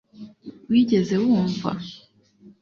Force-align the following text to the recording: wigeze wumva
wigeze 0.69 1.15
wumva 1.25 1.69